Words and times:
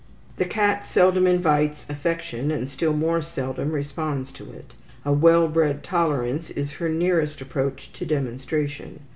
The 0.37 0.45
cat 0.45 0.87
seldom 0.87 1.27
invites 1.27 1.85
affection, 1.87 2.49
and 2.49 2.67
still 2.67 2.91
more 2.93 3.21
seldom 3.21 3.71
responds 3.71 4.31
to 4.31 4.49
it. 4.51 4.73
A 5.05 5.13
well 5.13 5.47
bred 5.47 5.83
tolerance 5.83 6.49
is 6.49 6.71
her 6.77 6.89
nearest 6.89 7.39
approach 7.39 7.93
to 7.93 8.05
demonstration. 8.07 9.01